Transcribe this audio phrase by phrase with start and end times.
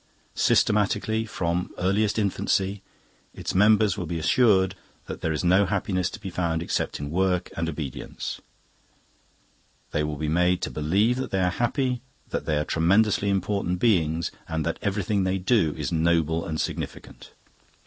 [0.33, 2.81] Systematically, from earliest infancy,
[3.35, 4.73] its members will be assured
[5.05, 8.41] that there is no happiness to be found except in work and obedience;
[9.91, 12.01] they will be made to believe that they are happy,
[12.31, 17.29] that they are tremendously important beings, and that everything they do is noble and significant.